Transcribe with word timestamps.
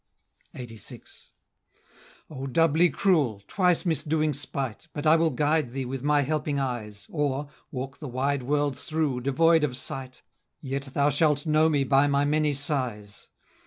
LXXXVI. 0.55 1.29
"O 2.31 2.47
doubly 2.47 2.89
cruel! 2.89 3.43
twice 3.47 3.85
misdoing 3.85 4.33
spite, 4.33 4.87
But 4.93 5.05
I 5.05 5.15
will 5.15 5.29
guide 5.29 5.73
thee 5.73 5.85
with 5.85 6.01
my 6.01 6.23
helping 6.23 6.57
eyes, 6.59 7.05
Or 7.11 7.49
walk 7.69 7.99
the 7.99 8.07
wide 8.07 8.41
world 8.41 8.75
through, 8.75 9.21
devoid 9.21 9.63
of 9.63 9.77
sight, 9.77 10.23
Yet 10.59 10.85
thou 10.95 11.11
shalt 11.11 11.45
know 11.45 11.69
me 11.69 11.83
by 11.83 12.07
my 12.07 12.25
many 12.25 12.53
sighs. 12.53 13.29